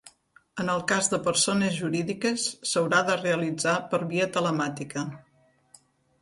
[0.61, 5.05] En el cas de persones jurídiques s'haurà de realitzar per via telemàtica.